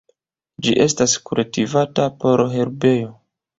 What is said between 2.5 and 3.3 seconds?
herbejo.